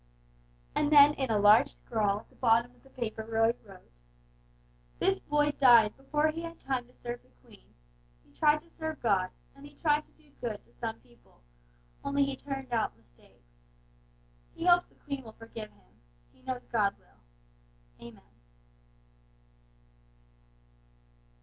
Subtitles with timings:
[0.73, 3.91] And then in a large scrawl at the bottom of the paper Roy wrote
[4.97, 7.75] "This boy died before he had time to serve the Queen,
[8.25, 11.43] he tried to serve God, and he tried to do good to some people,
[12.03, 13.65] only they turned out mistakes.
[14.55, 16.01] He hopes the Queen will forgive him;
[16.33, 18.07] he knows God will.
[18.07, 18.23] Amen."